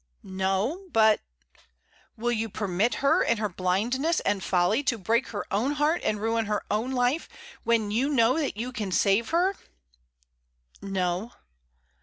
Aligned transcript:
"No; 0.23 0.87
but" 0.91 1.19
"Will 2.17 2.31
you 2.31 2.49
permit 2.49 2.95
her, 3.05 3.21
in 3.21 3.37
her 3.37 3.49
blindness 3.49 4.19
and 4.21 4.43
folly, 4.43 4.81
to 4.85 4.97
break 4.97 5.27
her 5.27 5.45
own 5.53 5.73
heart 5.73 6.01
and 6.03 6.19
ruin 6.19 6.47
her 6.47 6.63
own 6.71 6.93
life, 6.93 7.29
when 7.65 7.91
you 7.91 8.09
know 8.09 8.39
that 8.39 8.57
you 8.57 8.71
can 8.71 8.91
save 8.91 9.29
her?" 9.29 9.55
"No." 10.81 11.31